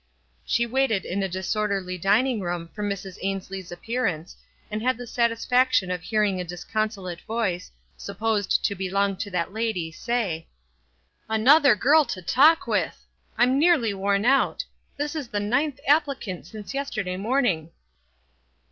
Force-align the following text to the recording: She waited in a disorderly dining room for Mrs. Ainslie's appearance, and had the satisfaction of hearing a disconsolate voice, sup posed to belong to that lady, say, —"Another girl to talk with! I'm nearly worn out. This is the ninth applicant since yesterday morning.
She 0.43 0.65
waited 0.65 1.05
in 1.05 1.21
a 1.21 1.29
disorderly 1.29 1.95
dining 1.95 2.39
room 2.39 2.69
for 2.73 2.81
Mrs. 2.83 3.19
Ainslie's 3.21 3.71
appearance, 3.71 4.35
and 4.71 4.81
had 4.81 4.97
the 4.97 5.05
satisfaction 5.05 5.91
of 5.91 6.01
hearing 6.01 6.41
a 6.41 6.43
disconsolate 6.43 7.21
voice, 7.21 7.71
sup 7.97 8.17
posed 8.17 8.65
to 8.65 8.73
belong 8.73 9.15
to 9.17 9.29
that 9.29 9.53
lady, 9.53 9.91
say, 9.91 10.47
—"Another 11.39 11.75
girl 11.75 12.03
to 12.05 12.21
talk 12.23 12.65
with! 12.65 13.05
I'm 13.37 13.59
nearly 13.59 13.93
worn 13.93 14.25
out. 14.25 14.65
This 14.97 15.15
is 15.15 15.27
the 15.27 15.39
ninth 15.39 15.79
applicant 15.87 16.47
since 16.47 16.73
yesterday 16.73 17.15
morning. 17.17 17.69